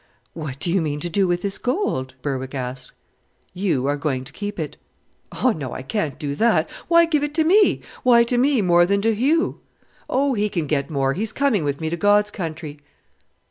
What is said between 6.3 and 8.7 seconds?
that; why give it to me? Why to me